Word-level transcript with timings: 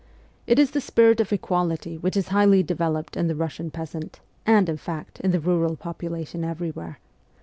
It 0.47 0.57
is 0.57 0.71
the 0.71 0.81
spirit 0.81 1.19
of 1.19 1.31
equality 1.31 1.95
which 1.95 2.17
is 2.17 2.29
highly 2.29 2.63
developed 2.63 3.15
in 3.15 3.27
the 3.27 3.35
Bussian 3.35 3.71
peasant 3.71 4.19
and, 4.47 4.67
in 4.67 4.77
fact, 4.77 5.19
in 5.19 5.29
the 5.29 5.39
rural 5.39 5.75
population 5.75 6.43
everywhere. 6.43 6.97